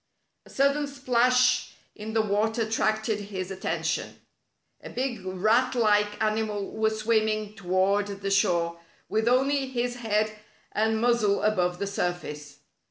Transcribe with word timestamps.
A 0.47 0.49
sudden 0.49 0.87
splash 0.87 1.73
in 1.95 2.13
the 2.13 2.23
water 2.23 2.63
attracted 2.63 3.19
his 3.19 3.51
at 3.51 3.61
tention. 3.61 4.15
A 4.81 4.89
big 4.89 5.23
rat 5.23 5.75
like 5.75 6.19
animal 6.23 6.71
was 6.71 6.97
swimming 7.01 7.53
toward 7.53 8.07
the 8.07 8.31
shore, 8.31 8.79
with 9.09 9.27
only 9.27 9.67
his 9.67 9.97
head 9.97 10.33
and 10.71 10.99
muzzle 10.99 11.43
above 11.43 11.77
the 11.77 11.85
surface. 11.85 12.61